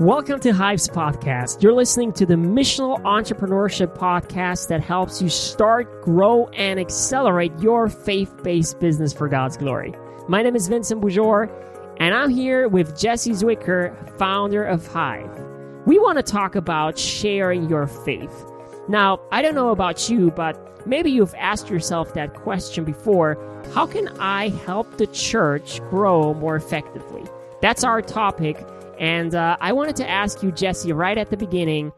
[0.00, 1.62] Welcome to Hives Podcast.
[1.62, 7.90] You're listening to the missional entrepreneurship podcast that helps you start, grow, and accelerate your
[7.90, 9.92] faith based business for God's glory.
[10.26, 11.52] My name is Vincent Boujor,
[11.98, 15.38] and I'm here with Jesse Zwiker, founder of Hive.
[15.84, 18.46] We want to talk about sharing your faith.
[18.88, 23.36] Now, I don't know about you, but maybe you've asked yourself that question before
[23.74, 27.24] how can I help the church grow more effectively?
[27.60, 28.66] That's our topic
[29.00, 31.90] and uh, I wanted to ask you, Jesse, right at the beginning,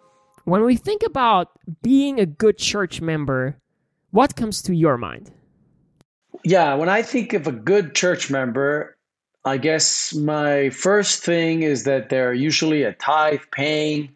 [0.45, 1.51] when we think about
[1.83, 3.59] being a good church member,
[4.12, 5.33] what comes to your mind?
[6.45, 8.96] Yeah, when I think of a good church member,
[9.45, 14.15] I guess my first thing is that they're usually a tithe paying,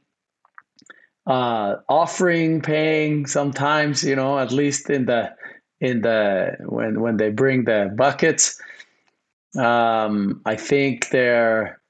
[1.26, 3.26] uh, offering paying.
[3.26, 5.34] Sometimes, you know, at least in the
[5.80, 8.60] in the when when they bring the buckets.
[9.58, 11.80] Um, I think they're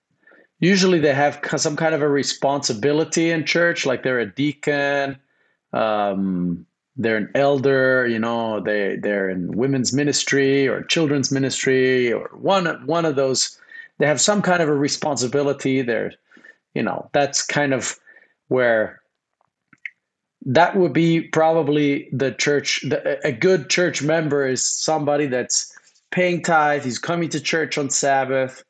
[0.61, 5.19] usually they have some kind of a responsibility in church, like they're a deacon,
[5.73, 12.31] um, they're an elder, you know, they they're in women's ministry or children's ministry or
[12.33, 13.59] one one of those.
[13.99, 15.83] They have some kind of a responsibility.
[15.83, 16.13] They're,
[16.75, 17.99] you know, that's kind of
[18.49, 19.01] where
[20.47, 22.81] that would be probably the church.
[22.89, 25.73] The, a good church member is somebody that's
[26.11, 26.85] paying tithe.
[26.85, 28.65] He's coming to church on Sabbath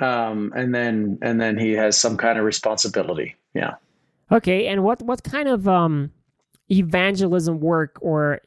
[0.00, 3.36] um, and then and then he has some kind of responsibility.
[3.54, 3.74] Yeah.
[4.30, 6.10] Okay, and what what kind of um,
[6.70, 8.40] evangelism work or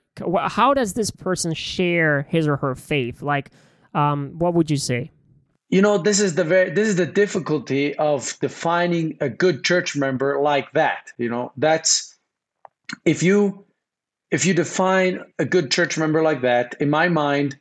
[0.48, 3.22] how does this person share his or her faith?
[3.22, 3.52] Like,
[3.94, 5.12] um, what would you say?
[5.70, 9.96] You know, this is the very this is the difficulty of defining a good church
[9.96, 11.12] member like that.
[11.18, 12.18] You know, that's
[13.06, 13.66] if you
[14.32, 17.58] if you define a good church member like that, in my mind,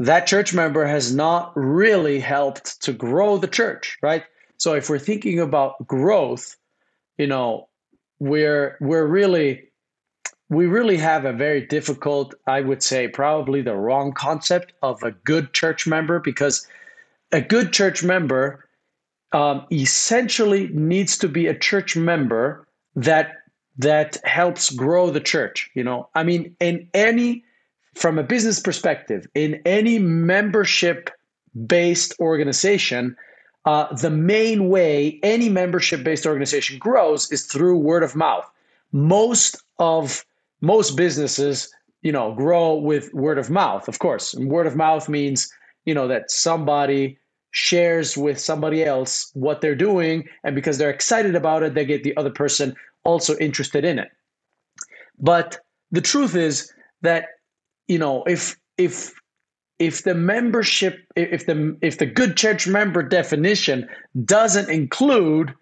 [0.00, 4.24] that church member has not really helped to grow the church, right?
[4.56, 6.56] So if we're thinking about growth,
[7.18, 7.68] you know,
[8.18, 9.68] we're we're really
[10.48, 15.12] we really have a very difficult, I would say, probably the wrong concept of a
[15.12, 16.66] good church member because
[17.30, 18.66] a good church member
[19.32, 23.34] um, essentially needs to be a church member that
[23.76, 25.70] that helps grow the church.
[25.74, 27.44] You know, I mean, in any
[27.94, 31.10] from a business perspective, in any membership
[31.66, 33.16] based organization,
[33.64, 38.48] uh, the main way any membership based organization grows is through word of mouth.
[38.92, 40.24] Most of
[40.60, 44.34] most businesses, you know, grow with word of mouth, of course.
[44.34, 45.50] And word of mouth means,
[45.84, 47.18] you know, that somebody
[47.50, 50.28] shares with somebody else what they're doing.
[50.44, 52.74] And because they're excited about it, they get the other person
[53.04, 54.10] also interested in it.
[55.18, 55.58] But
[55.90, 57.26] the truth is that
[57.90, 59.12] you know, if if
[59.80, 63.88] if the membership if the if the good church member definition
[64.24, 65.52] doesn't include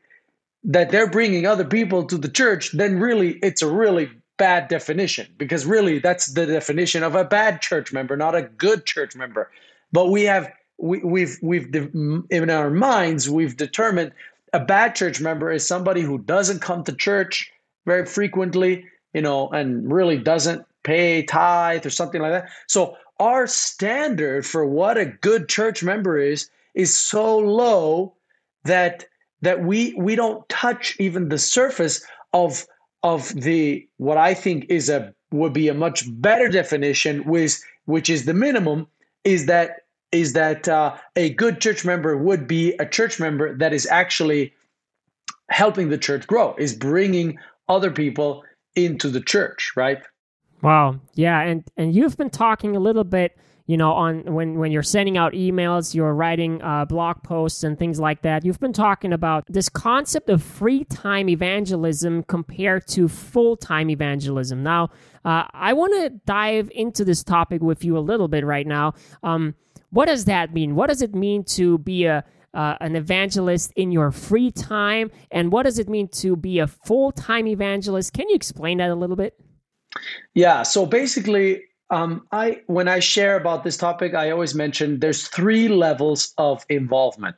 [0.62, 5.26] that they're bringing other people to the church then really it's a really bad definition
[5.38, 9.50] because really that's the definition of a bad church member not a good church member.
[9.90, 14.12] But we have we, we've we've in our minds we've determined
[14.52, 17.50] a bad church member is somebody who doesn't come to church
[17.86, 18.84] very frequently
[19.14, 22.48] you know and really doesn't pay tithe or something like that.
[22.66, 28.14] So our standard for what a good church member is is so low
[28.64, 29.04] that
[29.42, 32.66] that we we don't touch even the surface of
[33.02, 38.08] of the what I think is a would be a much better definition which which
[38.08, 38.86] is the minimum
[39.24, 43.74] is that is that uh, a good church member would be a church member that
[43.74, 44.54] is actually
[45.50, 47.38] helping the church grow is bringing
[47.68, 48.42] other people
[48.74, 49.98] into the church right
[50.62, 51.00] Wow.
[51.14, 54.82] Yeah, and and you've been talking a little bit, you know, on when when you're
[54.82, 58.44] sending out emails, you're writing uh, blog posts and things like that.
[58.44, 64.62] You've been talking about this concept of free time evangelism compared to full time evangelism.
[64.62, 64.90] Now,
[65.24, 68.94] uh, I want to dive into this topic with you a little bit right now.
[69.22, 69.54] Um,
[69.90, 70.74] what does that mean?
[70.74, 75.52] What does it mean to be a uh, an evangelist in your free time, and
[75.52, 78.12] what does it mean to be a full time evangelist?
[78.12, 79.38] Can you explain that a little bit?
[80.34, 80.62] Yeah.
[80.62, 85.68] So basically, um, I when I share about this topic, I always mention there's three
[85.68, 87.36] levels of involvement.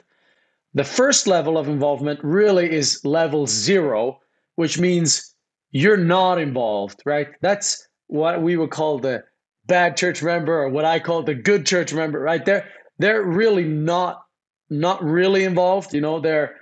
[0.75, 4.21] The first level of involvement really is level zero,
[4.57, 5.35] which means
[5.73, 7.29] you're not involved, right?
[7.41, 9.25] That's what we would call the
[9.67, 12.45] bad church member, or what I call the good church member, right?
[12.45, 12.69] They're
[12.99, 14.23] they're really not
[14.69, 15.95] not really involved.
[15.95, 16.57] You know, they're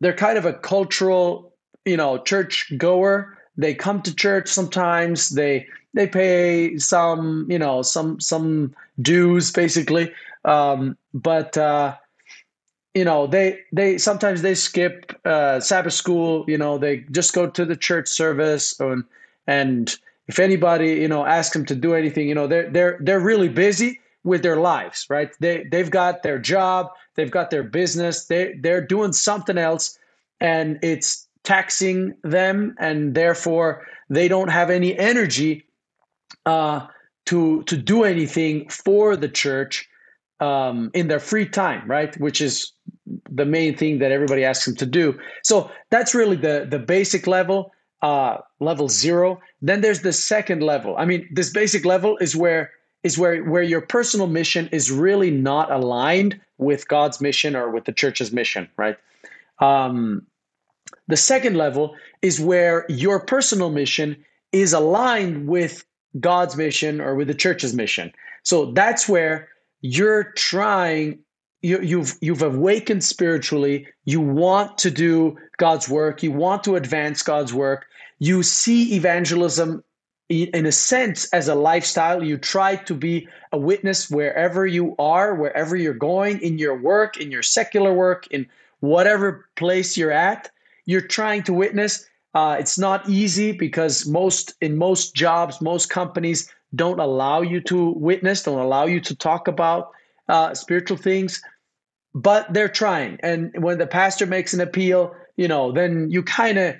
[0.00, 1.54] they're kind of a cultural,
[1.84, 7.82] you know, church goer they come to church sometimes they they pay some you know
[7.82, 10.10] some some dues basically
[10.44, 11.94] um, but uh,
[12.94, 16.44] you know they they sometimes they skip uh, Sabbath school.
[16.48, 19.04] You know they just go to the church service and
[19.46, 19.94] and
[20.26, 23.48] if anybody you know asks them to do anything, you know they're they're they're really
[23.48, 25.30] busy with their lives, right?
[25.40, 29.98] They they've got their job, they've got their business, they they're doing something else,
[30.40, 35.64] and it's taxing them, and therefore they don't have any energy
[36.44, 36.86] uh,
[37.24, 39.88] to to do anything for the church
[40.40, 42.14] um, in their free time, right?
[42.20, 42.72] Which is
[43.30, 45.18] the main thing that everybody asks them to do.
[45.42, 47.72] So that's really the the basic level,
[48.02, 49.40] uh, level zero.
[49.62, 50.96] Then there's the second level.
[50.98, 52.70] I mean, this basic level is where
[53.04, 57.84] is where where your personal mission is really not aligned with God's mission or with
[57.86, 58.98] the church's mission, right?
[59.60, 60.26] Um,
[61.08, 64.16] the second level is where your personal mission
[64.52, 65.84] is aligned with
[66.20, 68.12] God's mission or with the church's mission.
[68.44, 69.48] So that's where
[69.80, 71.18] you're trying
[71.60, 73.88] you, you've you've awakened spiritually.
[74.04, 76.22] You want to do god's work.
[76.22, 77.86] You want to advance god's work.
[78.20, 79.82] You see evangelism
[80.28, 82.22] in a sense as a lifestyle.
[82.22, 87.16] You try to be a witness wherever you are wherever you're going in your work
[87.16, 88.46] in your secular work in
[88.80, 90.50] whatever place you're at
[90.88, 92.04] you're trying to witness
[92.34, 97.90] uh, it's not easy because most in most jobs most companies don't allow you to
[97.90, 99.90] witness don't allow you to talk about
[100.28, 101.42] uh, spiritual things
[102.14, 103.18] but they're trying.
[103.22, 106.74] And when the pastor makes an appeal you know then you kind of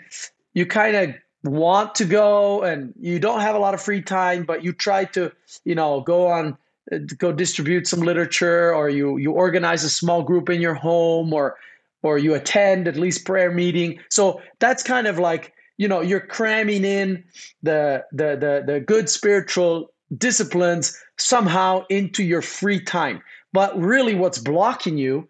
[0.54, 1.14] you kind of
[1.44, 5.04] want to go and you don't have a lot of free time but you try
[5.04, 5.30] to
[5.64, 6.56] you know go on
[6.92, 11.32] uh, go distribute some literature or you you organize a small group in your home
[11.32, 11.56] or
[12.02, 16.20] or you attend at least prayer meeting so that's kind of like you know you're
[16.20, 17.22] cramming in
[17.62, 23.20] the the the, the good spiritual disciplines somehow into your free time
[23.52, 25.28] but really what's blocking you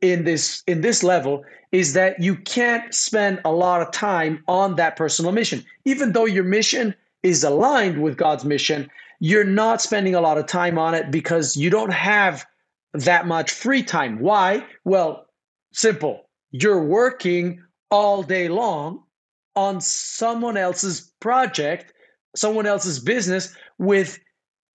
[0.00, 4.76] in this in this level is that you can't spend a lot of time on
[4.76, 5.64] that personal mission.
[5.86, 8.90] Even though your mission is aligned with God's mission,
[9.20, 12.44] you're not spending a lot of time on it because you don't have
[12.92, 14.18] that much free time.
[14.18, 14.66] Why?
[14.84, 15.26] Well,
[15.72, 16.28] simple.
[16.50, 19.02] You're working all day long
[19.54, 21.92] on someone else's project,
[22.36, 24.18] someone else's business with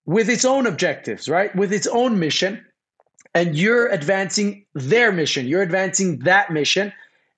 [0.05, 1.55] with its own objectives, right?
[1.57, 2.65] With its own mission
[3.37, 6.93] and you're advancing their mission you're advancing that mission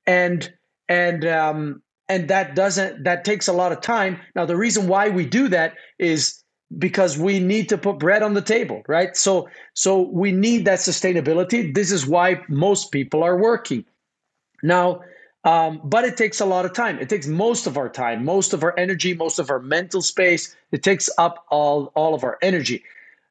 [0.06, 0.52] and
[0.88, 5.08] and um and that doesn't that takes a lot of time now the reason why
[5.08, 6.42] we do that is
[6.76, 9.16] because we need to put bread on the table right?
[9.16, 11.74] So so we need that sustainability.
[11.74, 13.84] This is why most people are working.
[14.62, 15.00] Now
[15.44, 16.98] um, but it takes a lot of time.
[16.98, 20.54] It takes most of our time most of our energy most of our mental space.
[20.72, 22.84] It takes up all all of our energy.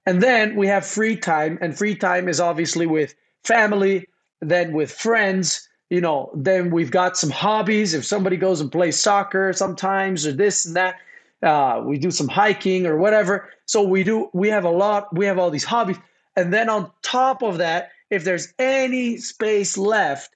[0.07, 3.13] And then we have free time, and free time is obviously with
[3.43, 4.07] family,
[4.41, 5.67] then with friends.
[5.89, 7.93] You know, then we've got some hobbies.
[7.93, 10.95] If somebody goes and plays soccer sometimes, or this and that,
[11.43, 13.49] uh, we do some hiking or whatever.
[13.65, 14.29] So we do.
[14.33, 15.15] We have a lot.
[15.15, 15.97] We have all these hobbies,
[16.35, 20.35] and then on top of that, if there's any space left,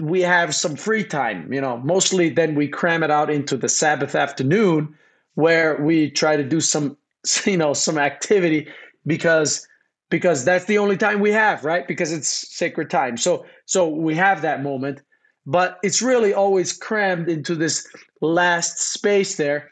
[0.00, 1.52] we have some free time.
[1.52, 4.94] You know, mostly then we cram it out into the Sabbath afternoon,
[5.34, 6.96] where we try to do some,
[7.44, 8.68] you know, some activity
[9.06, 9.66] because
[10.10, 14.14] because that's the only time we have right because it's sacred time so so we
[14.14, 15.02] have that moment
[15.46, 17.86] but it's really always crammed into this
[18.20, 19.70] last space there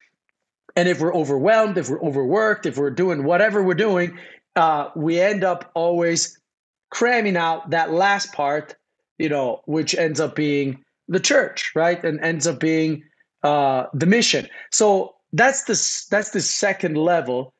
[0.76, 4.16] and if we're overwhelmed if we're overworked if we're doing whatever we're doing
[4.56, 6.38] uh, we end up always
[6.90, 8.76] cramming out that last part
[9.18, 13.02] you know which ends up being the church right and ends up being
[13.42, 17.52] uh, the mission so that's the that's the second level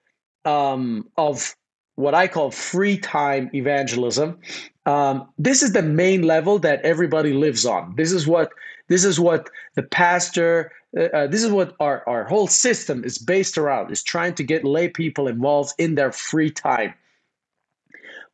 [0.44, 1.54] um, of
[1.96, 4.38] what I call free time evangelism.
[4.86, 7.94] Um, this is the main level that everybody lives on.
[7.96, 8.50] This is what
[8.88, 10.72] this is what the pastor.
[10.96, 13.90] Uh, uh, this is what our, our whole system is based around.
[13.90, 16.94] Is trying to get lay people involved in their free time.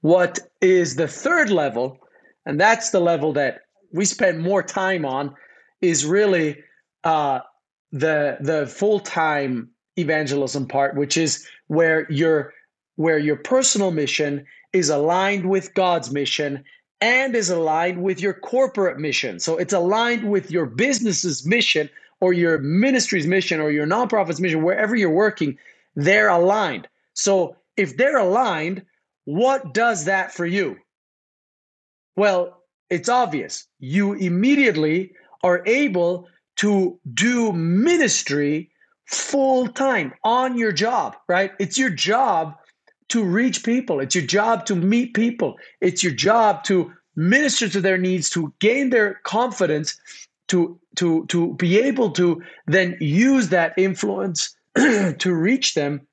[0.02, 1.98] What is the third level,
[2.46, 3.62] and that's the level that
[3.92, 5.34] we spend more time on,
[5.80, 6.58] is really
[7.04, 7.40] uh,
[7.92, 12.52] the the full time evangelism part, which is where you're
[12.96, 16.62] where your personal mission is aligned with God's mission
[17.00, 19.40] and is aligned with your corporate mission.
[19.40, 21.88] So it's aligned with your business's mission
[22.20, 25.56] or your ministry's mission or your nonprofit's mission, wherever you're working,
[25.96, 26.88] they're aligned.
[27.14, 28.82] So if they're aligned,
[29.24, 30.76] what does that for you?
[32.16, 33.66] Well, it's obvious.
[33.78, 35.12] You immediately
[35.42, 38.70] are able to do ministry
[39.06, 41.52] full time on your job, right?
[41.58, 42.54] It's your job
[43.08, 44.00] to reach people.
[44.00, 45.56] It's your job to meet people.
[45.80, 49.98] It's your job to minister to their needs, to gain their confidence,
[50.50, 56.06] to to to be able to then use that influence to reach them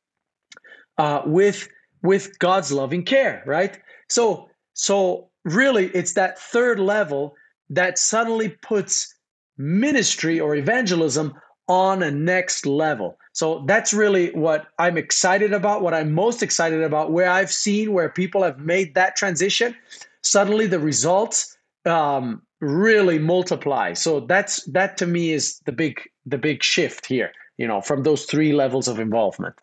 [0.98, 1.68] uh, with
[2.04, 3.80] with God's loving care, right?
[4.10, 7.36] So so really, it's that third level
[7.70, 9.14] that suddenly puts
[9.58, 11.34] ministry or evangelism
[11.68, 13.18] on a next level.
[13.34, 17.92] So that's really what I'm excited about, what I'm most excited about, where I've seen
[17.92, 19.76] where people have made that transition.
[20.22, 23.94] Suddenly the results um, really multiply.
[23.94, 28.04] So that's that to me is the big the big shift here, you know, from
[28.04, 29.56] those three levels of involvement.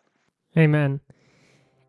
[0.57, 0.99] Amen.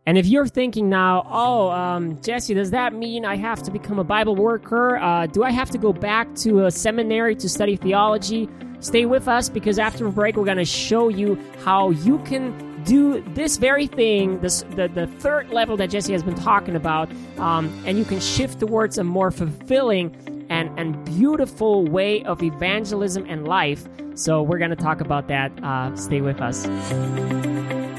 [0.09, 3.99] And if you're thinking now, oh, um, Jesse, does that mean I have to become
[3.99, 4.99] a Bible worker?
[4.99, 8.49] Uh, do I have to go back to a seminary to study theology?
[8.79, 12.55] Stay with us because after a break, we're going to show you how you can
[12.85, 17.11] do this very thing, this, the, the third level that Jesse has been talking about,
[17.39, 20.15] um, and you can shift towards a more fulfilling
[20.49, 23.89] and, and beautiful way of evangelism and life.
[24.15, 25.53] So we're going to talk about that.
[25.63, 26.67] Uh, stay with us.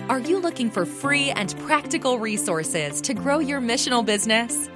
[0.10, 4.70] Are you looking for free and practical resources to grow your missional business?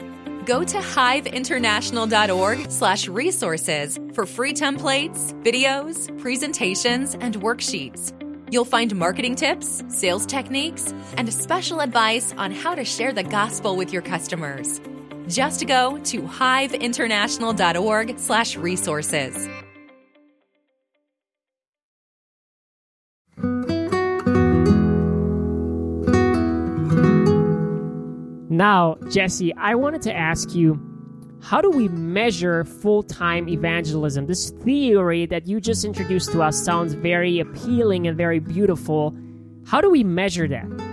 [0.46, 8.12] Go to hiveinternational.org slash resources for free templates, videos, presentations, and worksheets.
[8.52, 13.78] You'll find marketing tips, sales techniques, and special advice on how to share the gospel
[13.78, 14.82] with your customers.
[15.32, 19.48] Just go to hiveinternational.org slash resources.
[28.50, 30.80] Now, Jesse, I wanted to ask you
[31.42, 34.28] how do we measure full time evangelism?
[34.28, 39.16] This theory that you just introduced to us sounds very appealing and very beautiful.
[39.66, 40.91] How do we measure that?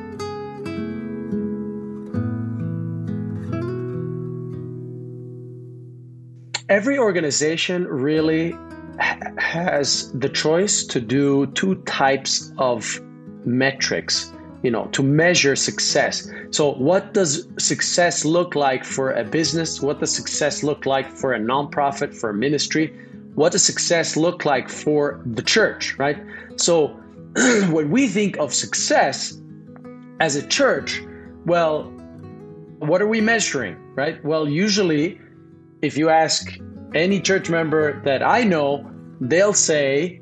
[6.68, 8.54] Every organization really
[9.38, 13.00] has the choice to do two types of
[13.44, 14.32] metrics
[14.62, 16.30] you know to measure success.
[16.50, 19.80] So what does success look like for a business?
[19.80, 22.92] What does success look like for a nonprofit for a ministry?
[23.34, 26.18] What does success look like for the church right?
[26.56, 26.88] So
[27.70, 29.40] when we think of success
[30.20, 31.02] as a church
[31.46, 31.84] well
[32.78, 34.22] what are we measuring right?
[34.24, 35.20] Well usually
[35.82, 36.58] if you ask
[36.94, 38.88] any church member that i know
[39.20, 40.20] they'll say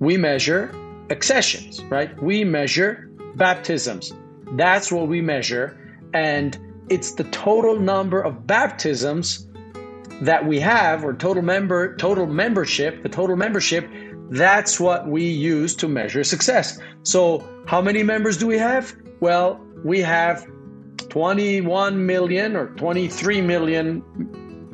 [0.00, 0.74] we measure
[1.10, 4.12] accessions right we measure baptisms.
[4.52, 5.78] That's what we measure.
[6.14, 9.46] And it's the total number of baptisms
[10.22, 13.88] that we have, or total member, total membership, the total membership,
[14.30, 16.78] that's what we use to measure success.
[17.02, 18.96] So, how many members do we have?
[19.20, 20.46] Well, we have
[21.10, 24.02] 21 million or 23 million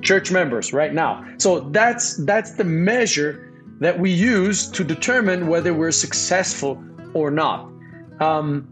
[0.02, 1.25] church members right now.
[1.38, 6.82] So that's that's the measure that we use to determine whether we're successful
[7.14, 7.71] or not.
[8.21, 8.68] Um,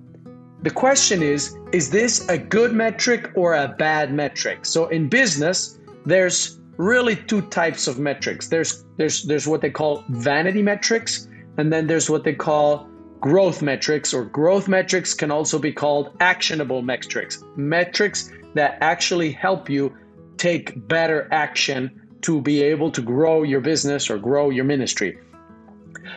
[0.63, 4.67] the question is is this a good metric or a bad metric?
[4.67, 8.49] So in business, there's really two types of metrics.
[8.49, 12.89] There's there's there's what they call vanity metrics, and then there's what they call
[13.21, 19.69] growth metrics, or growth metrics can also be called actionable metrics, metrics that actually help
[19.69, 19.95] you
[20.41, 21.91] take better action
[22.23, 25.19] to be able to grow your business or grow your ministry.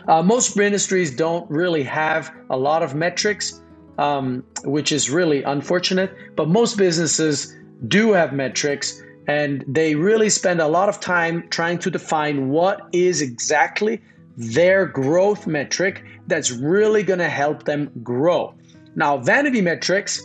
[0.07, 3.61] Uh, most ministries don't really have a lot of metrics,
[3.97, 7.55] um, which is really unfortunate, but most businesses
[7.87, 12.81] do have metrics and they really spend a lot of time trying to define what
[12.91, 14.01] is exactly
[14.37, 18.53] their growth metric that's really going to help them grow.
[18.95, 20.21] Now, vanity metrics,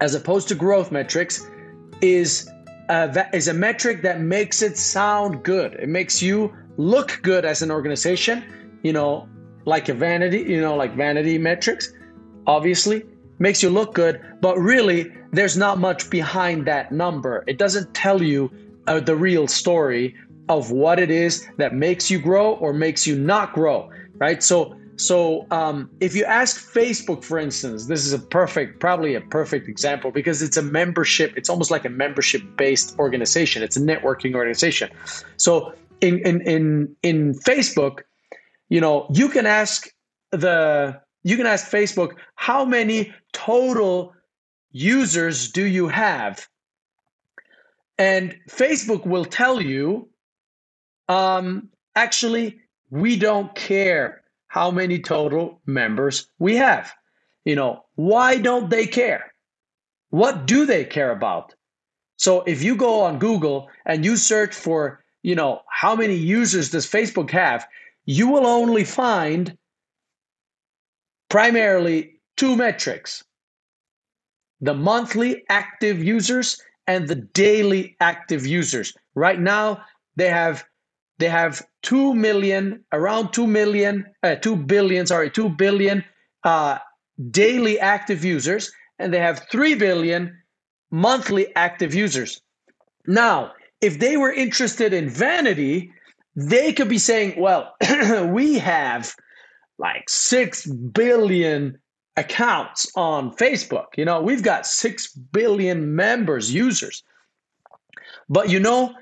[0.00, 1.46] as opposed to growth metrics,
[2.00, 2.48] is
[2.88, 5.74] a, is a metric that makes it sound good.
[5.74, 8.44] It makes you look good as an organization
[8.82, 9.28] you know,
[9.64, 11.92] like a vanity, you know, like vanity metrics,
[12.46, 13.04] obviously
[13.38, 17.44] makes you look good, but really there's not much behind that number.
[17.46, 18.50] It doesn't tell you
[18.86, 20.14] uh, the real story
[20.48, 24.42] of what it is that makes you grow or makes you not grow, right?
[24.42, 29.20] So so um, if you ask Facebook, for instance, this is a perfect, probably a
[29.20, 31.32] perfect example because it's a membership.
[31.36, 33.62] It's almost like a membership-based organization.
[33.62, 34.90] It's a networking organization.
[35.36, 38.00] So in in in in Facebook,
[38.68, 39.88] you know, you can ask
[40.32, 44.14] the you can ask Facebook how many total
[44.72, 46.48] users do you have?
[47.98, 50.08] And Facebook will tell you
[51.08, 56.92] um, actually we don't care how many total members we have.
[57.44, 59.32] You know, why don't they care?
[60.10, 61.54] What do they care about?
[62.16, 66.70] So if you go on Google and you search for, you know, how many users
[66.70, 67.66] does Facebook have,
[68.06, 69.56] you will only find
[71.28, 73.24] primarily two metrics
[74.60, 78.92] the monthly active users and the daily active users.
[79.14, 79.84] Right now,
[80.16, 80.64] they have
[81.18, 86.04] they have 2 million around 2 million uh, 2 billion sorry 2 billion
[86.44, 86.78] uh,
[87.30, 90.36] daily active users and they have 3 billion
[90.90, 92.40] monthly active users.
[93.06, 95.92] Now if they were interested in vanity
[96.34, 97.74] they could be saying well
[98.26, 99.14] we have
[99.78, 101.78] like 6 billion
[102.16, 103.86] accounts on facebook.
[103.96, 107.02] You know we've got 6 billion members users.
[108.28, 108.94] But you know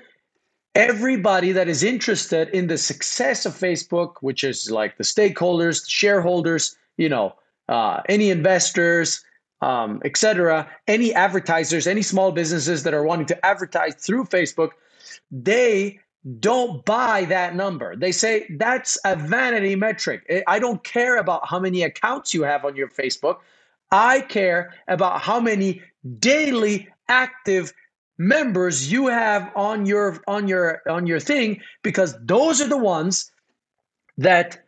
[0.77, 5.89] everybody that is interested in the success of Facebook, which is like the stakeholders, the
[5.89, 7.33] shareholders, you know,
[7.67, 9.25] uh, any investors,
[9.61, 14.69] um, etc., any advertisers, any small businesses that are wanting to advertise through Facebook,
[15.31, 15.99] they
[16.39, 17.95] don't buy that number.
[17.95, 20.31] They say that's a vanity metric.
[20.45, 23.37] I don't care about how many accounts you have on your Facebook.
[23.91, 25.81] I care about how many
[26.19, 27.73] daily active
[28.17, 33.31] members you have on your on your on your thing because those are the ones
[34.17, 34.63] that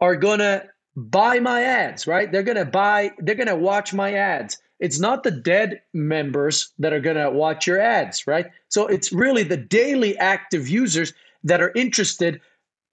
[0.00, 0.64] are to
[0.96, 2.30] buy my ads right?
[2.30, 4.58] They're to buy they're to watch my ads.
[4.78, 8.46] It's not the dead members that are to watch your ads right?
[8.68, 11.12] So it's really the daily active users
[11.44, 12.40] that are interested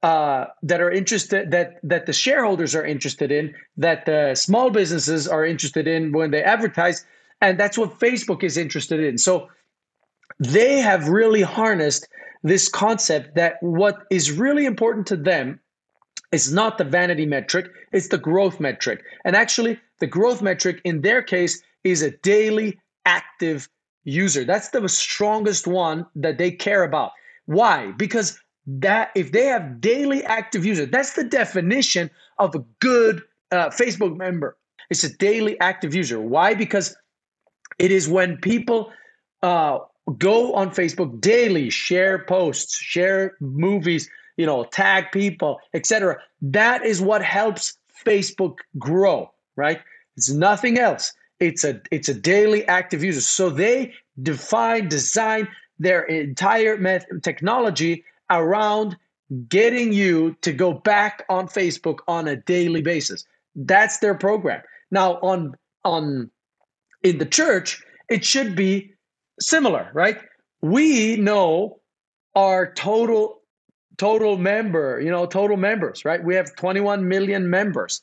[0.02, 5.28] uh, that are interested that that the shareholders are interested in that the small businesses
[5.28, 7.06] are interested in when they advertise
[7.42, 9.18] and that's what facebook is interested in.
[9.18, 9.50] So
[10.40, 12.08] they have really harnessed
[12.44, 15.60] this concept that what is really important to them
[16.32, 19.04] is not the vanity metric, it's the growth metric.
[19.26, 23.68] And actually, the growth metric in their case is a daily active
[24.04, 24.46] user.
[24.46, 27.12] That's the strongest one that they care about.
[27.46, 27.92] Why?
[27.98, 33.70] Because that if they have daily active user, that's the definition of a good uh,
[33.70, 34.56] Facebook member.
[34.90, 36.20] It's a daily active user.
[36.20, 36.54] Why?
[36.54, 36.96] Because
[37.80, 38.92] it is when people
[39.42, 39.80] uh,
[40.12, 46.18] go on Facebook daily, share posts, share movies, you know, tag people, etc.
[46.42, 49.82] That is what helps Facebook grow, right?
[50.16, 51.14] It's nothing else.
[51.40, 53.22] It's a it's a daily active user.
[53.22, 55.48] So they define, design
[55.80, 58.98] their entire met- technology around
[59.48, 63.24] getting you to go back on Facebook on a daily basis.
[63.56, 64.62] That's their program.
[64.92, 66.30] Now on on
[67.04, 68.94] in the church, it should be
[69.40, 70.18] similar, right?
[70.62, 71.80] We know
[72.36, 73.40] our total
[73.98, 76.24] total member, you know, total members, right?
[76.24, 78.02] We have 21 million members.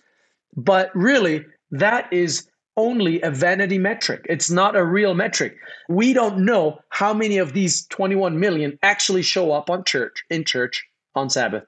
[0.54, 4.26] But really, that is only a vanity metric.
[4.28, 5.56] It's not a real metric.
[5.88, 10.44] We don't know how many of these 21 million actually show up on church in
[10.44, 11.64] church on Sabbath.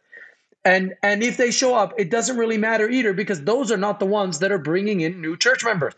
[0.65, 4.01] And and if they show up, it doesn't really matter either because those are not
[4.01, 5.95] the ones that are bringing in new church members.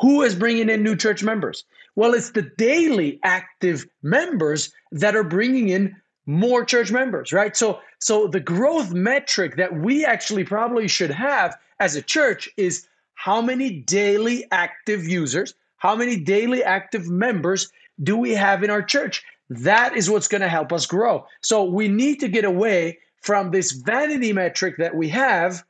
[0.00, 1.64] Who is bringing in new church members?
[1.94, 7.56] Well, it's the daily active members that are bringing in more church members, right?
[7.56, 12.86] So so the growth metric that we actually probably should have as a church is
[13.14, 17.70] how many daily active users, how many daily active members
[18.02, 19.22] do we have in our church?
[19.50, 21.26] That is what's going to help us grow.
[21.42, 25.64] So we need to get away from this vanity metric that we have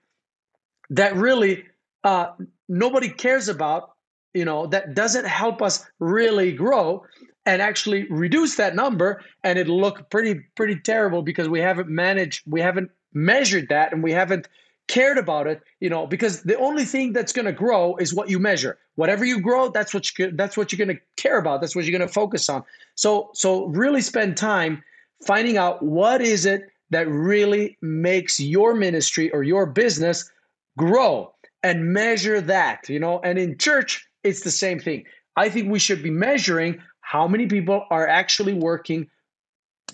[0.90, 1.64] that really
[2.04, 2.32] uh,
[2.68, 3.89] nobody cares about
[4.34, 7.04] you know that doesn't help us really grow
[7.46, 9.22] and actually reduce that number.
[9.44, 14.02] And it look pretty pretty terrible because we haven't managed we haven't measured that and
[14.02, 14.48] we haven't
[14.86, 18.28] cared about it you know because the only thing that's going to grow is what
[18.28, 18.78] you measure.
[18.96, 21.60] Whatever you grow that's what you that's what you're going to care about.
[21.60, 22.62] That's what you're going to focus on.
[22.94, 24.82] So so really spend time
[25.26, 30.30] finding out what is it that really makes your ministry or your business
[30.76, 33.20] grow and measure that you know.
[33.24, 35.04] And in church it's the same thing.
[35.36, 39.08] I think we should be measuring how many people are actually working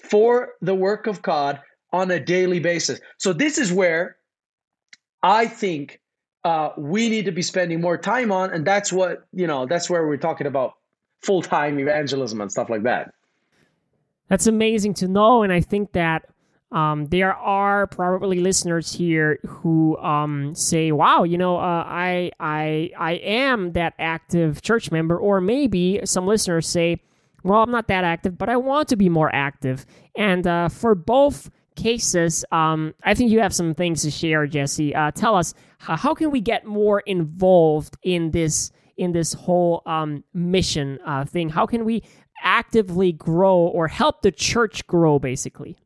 [0.02, 1.60] for the work of God
[1.92, 3.00] on a daily basis.
[3.18, 4.16] So this is where
[5.22, 6.00] I think
[6.44, 9.66] uh, we need to be spending more time on, and that's what you know.
[9.66, 10.74] That's where we're talking about
[11.22, 13.12] full time evangelism and stuff like that.
[14.28, 16.26] That's amazing to know, and I think that
[16.76, 22.90] um, there are probably listeners here who um, say, "Wow, you know, uh, I I
[22.98, 27.00] I am that active church member," or maybe some listeners say,
[27.42, 29.86] "Well, I'm not that active, but I want to be more active."
[30.16, 34.94] And uh, for both cases, um, I think you have some things to share, Jesse.
[34.94, 40.24] Uh, tell us how can we get more involved in this in this whole um,
[40.34, 41.48] mission uh, thing?
[41.48, 42.02] How can we
[42.42, 45.78] actively grow or help the church grow, basically?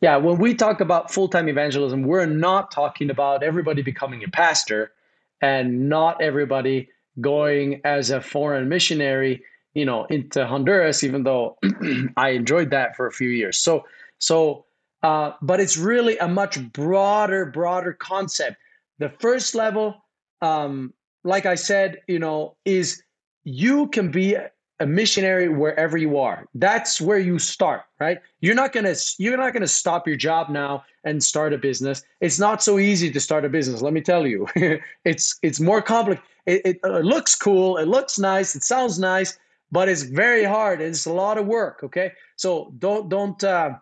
[0.00, 4.28] Yeah, when we talk about full time evangelism, we're not talking about everybody becoming a
[4.28, 4.92] pastor
[5.40, 6.88] and not everybody
[7.20, 9.42] going as a foreign missionary,
[9.74, 11.58] you know, into Honduras, even though
[12.16, 13.58] I enjoyed that for a few years.
[13.58, 13.84] So,
[14.18, 14.64] so,
[15.02, 18.56] uh, but it's really a much broader, broader concept.
[18.98, 20.02] The first level,
[20.40, 20.94] um,
[21.24, 23.02] like I said, you know, is
[23.44, 24.36] you can be
[24.80, 26.48] a missionary wherever you are.
[26.54, 28.18] That's where you start, right?
[28.40, 32.02] You're not gonna you're not gonna stop your job now and start a business.
[32.20, 33.82] It's not so easy to start a business.
[33.82, 34.48] Let me tell you,
[35.04, 36.24] it's it's more complicated.
[36.46, 39.38] It, it, it, looks cool, it looks nice, it sounds nice,
[39.72, 40.82] but it's very hard.
[40.82, 41.80] It's a lot of work.
[41.84, 43.74] Okay, so don't don't uh,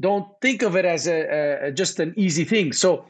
[0.00, 2.72] don't think of it as a, a just an easy thing.
[2.72, 3.06] So,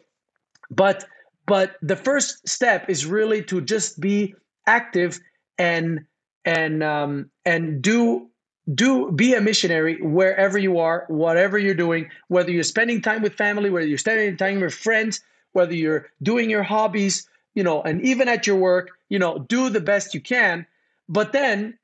[0.70, 1.07] but
[1.46, 4.35] but the first step is really to just be
[4.66, 5.18] active
[5.59, 6.05] and
[6.46, 8.30] and um, and do
[8.74, 13.35] do be a missionary wherever you are, whatever you're doing, whether you're spending time with
[13.35, 15.20] family, whether you're spending time with friends,
[15.52, 19.68] whether you're doing your hobbies, you know, and even at your work, you know, do
[19.68, 20.66] the best you can.
[21.09, 21.78] But then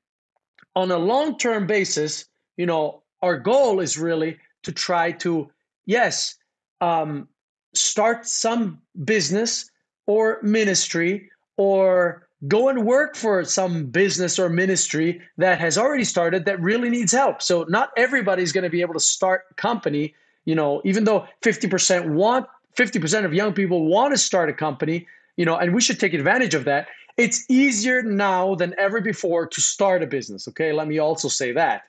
[0.74, 2.24] on a long-term basis,
[2.56, 5.50] you know, our goal is really to try to,
[5.86, 6.36] yes,
[6.80, 7.28] um,
[7.74, 9.70] start some business
[10.06, 16.44] or ministry or go and work for some business or ministry that has already started
[16.44, 17.40] that really needs help.
[17.40, 21.26] So not everybody's going to be able to start a company, you know, even though
[21.42, 25.80] 50% want 50% of young people want to start a company, you know, and we
[25.80, 26.88] should take advantage of that.
[27.16, 30.72] It's easier now than ever before to start a business, okay?
[30.72, 31.82] Let me also say that.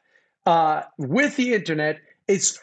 [0.45, 2.59] Uh, with the internet, it's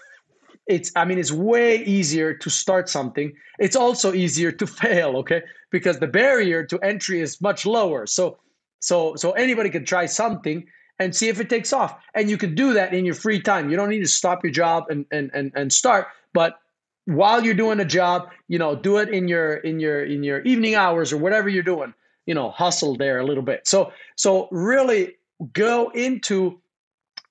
[0.66, 5.42] it's i mean it's way easier to start something it's also easier to fail okay
[5.70, 8.06] because the barrier to entry is much lower.
[8.06, 8.38] So
[8.80, 10.66] so so anybody can try something
[10.98, 11.96] and see if it takes off.
[12.14, 13.70] And you can do that in your free time.
[13.70, 16.60] You don't need to stop your job and and and, and start but
[17.06, 20.40] while you're doing a job you know do it in your in your in your
[20.42, 21.92] evening hours or whatever you're doing
[22.26, 23.66] you know hustle there a little bit.
[23.66, 25.16] So so really
[25.52, 26.60] go into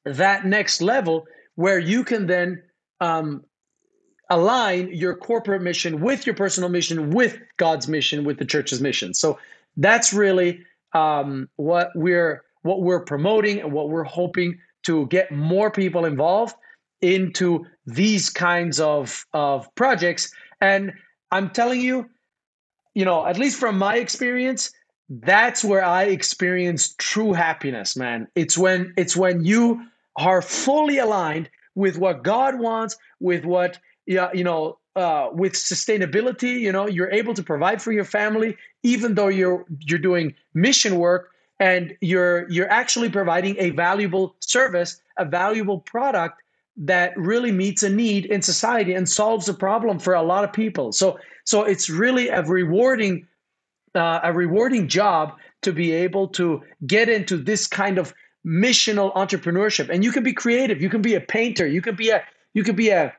[0.05, 1.25] that next level
[1.55, 2.63] where you can then
[3.01, 3.43] um,
[4.29, 9.13] align your corporate mission with your personal mission, with God's mission, with the church's mission.
[9.13, 9.39] So
[9.77, 10.61] that's really
[10.93, 16.55] um, what we're what we're promoting and what we're hoping to get more people involved
[17.01, 20.31] into these kinds of of projects.
[20.61, 20.93] And
[21.31, 22.09] I'm telling you,
[22.93, 24.71] you know, at least from my experience,
[25.09, 28.27] that's where I experience true happiness, man.
[28.35, 34.29] It's when it's when you are fully aligned with what God wants, with what yeah,
[34.33, 36.59] you know, uh, with sustainability.
[36.59, 40.97] You know, you're able to provide for your family, even though you're you're doing mission
[40.97, 46.41] work and you're you're actually providing a valuable service, a valuable product
[46.75, 50.51] that really meets a need in society and solves a problem for a lot of
[50.51, 50.91] people.
[50.91, 53.27] So so it's really a rewarding
[53.93, 58.11] uh, a rewarding job to be able to get into this kind of
[58.43, 62.09] missional entrepreneurship and you can be creative you can be a painter you can be
[62.09, 63.13] a you could be a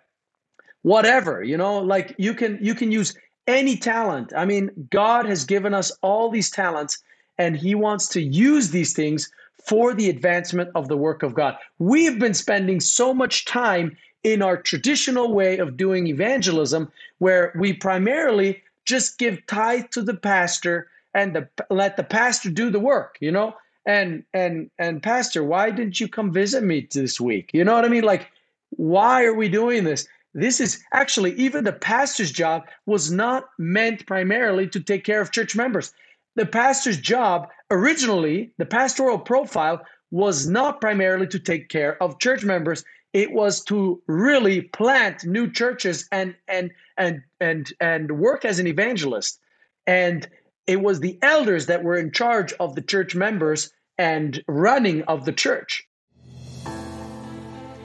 [0.82, 3.14] whatever you know like you can you can use
[3.46, 4.32] any talent.
[4.36, 7.02] I mean god has given us all these talents
[7.38, 9.30] and he wants to use these things
[9.66, 11.56] for the advancement of the work of god.
[11.78, 17.72] We've been spending so much time in our traditional way of doing evangelism where we
[17.72, 23.16] primarily just give tithe to the pastor and the, let the pastor do the work
[23.20, 23.54] you know?
[23.86, 27.50] And and and pastor why didn't you come visit me this week?
[27.52, 28.04] You know what i mean?
[28.04, 28.28] Like
[28.76, 34.06] why are we doing this this is actually even the pastor's job was not meant
[34.06, 35.92] primarily to take care of church members.
[36.36, 42.44] The pastor's job originally the pastoral profile was not primarily to take care of church
[42.44, 42.84] members.
[43.12, 48.68] It was to really plant new churches and and and and and work as an
[48.68, 49.40] evangelist.
[49.86, 50.28] And
[50.66, 55.24] it was the elders that were in charge of the church members and running of
[55.24, 55.84] the church.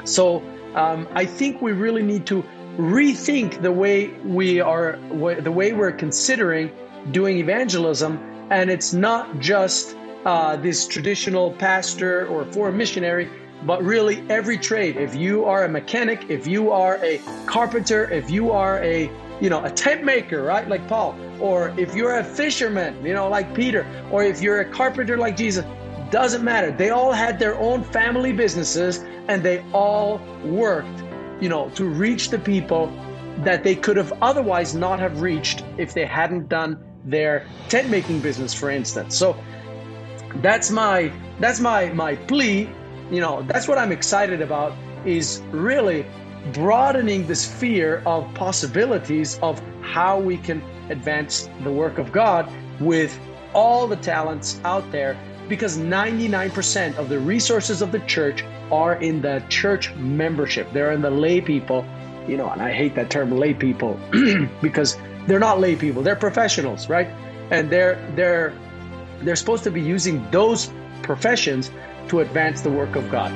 [0.03, 0.43] So
[0.75, 2.43] um, I think we really need to
[2.77, 4.99] rethink the way we are,
[5.39, 6.71] the way we're considering
[7.11, 8.19] doing evangelism.
[8.51, 13.29] And it's not just uh, this traditional pastor or foreign missionary,
[13.63, 14.97] but really every trade.
[14.97, 19.09] If you are a mechanic, if you are a carpenter, if you are a
[19.41, 20.67] you know, a tent maker, right?
[20.67, 24.65] Like Paul, or if you're a fisherman, you know, like Peter, or if you're a
[24.65, 25.65] carpenter like Jesus,
[26.11, 26.71] doesn't matter.
[26.71, 31.03] They all had their own family businesses and they all worked,
[31.41, 32.91] you know, to reach the people
[33.39, 38.21] that they could have otherwise not have reached if they hadn't done their tent making
[38.21, 39.17] business, for instance.
[39.17, 39.35] So
[40.35, 42.69] that's my that's my my plea
[43.11, 44.73] you know, that's what I'm excited about
[45.05, 46.05] is really
[46.53, 53.19] broadening the sphere of possibilities of how we can advance the work of God with
[53.53, 59.21] all the talents out there because 99% of the resources of the church are in
[59.21, 60.71] the church membership.
[60.73, 61.86] They're in the lay people,
[62.27, 63.99] you know, and I hate that term lay people
[64.62, 67.08] because they're not lay people, they're professionals, right?
[67.51, 68.53] And they're they're
[69.21, 70.71] they're supposed to be using those
[71.03, 71.71] professions
[72.10, 73.31] to advance the work of God.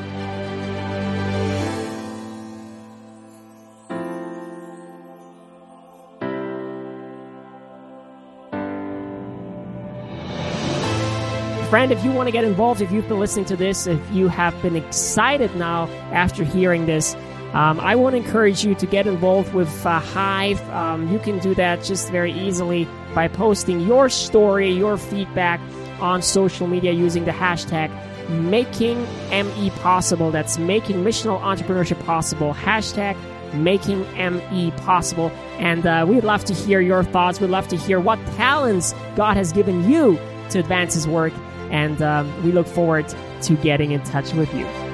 [11.70, 14.28] Friend, if you want to get involved, if you've been listening to this, if you
[14.28, 17.14] have been excited now after hearing this,
[17.54, 20.60] um, I want to encourage you to get involved with uh, Hive.
[20.72, 25.60] Um, you can do that just very easily by posting your story, your feedback
[26.00, 27.92] on social media using the hashtag
[28.30, 30.32] making ME possible.
[30.32, 32.56] That's making missional entrepreneurship possible.
[32.56, 33.16] Hashtag
[33.54, 35.30] making ME possible.
[35.60, 37.40] And uh, we'd love to hear your thoughts.
[37.40, 40.18] We'd love to hear what talents God has given you
[40.50, 41.32] to advance His work
[41.70, 44.89] and um, we look forward to getting in touch with you.